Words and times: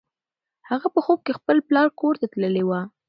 هغه 0.69 0.87
په 0.95 0.99
خوب 1.05 1.19
کې 1.25 1.31
د 1.33 1.37
خپل 1.39 1.57
پلار 1.67 1.87
کور 1.99 2.13
ته 2.21 2.25
تللې 2.33 2.63
وه. 2.69 2.81